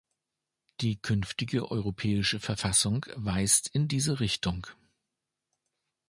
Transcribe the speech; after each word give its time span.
Die 0.79 0.99
künftige 0.99 1.69
europäische 1.69 2.39
Verfassung 2.39 3.05
weist 3.13 3.67
in 3.67 3.87
diese 3.87 4.19
Richtung. 4.19 4.65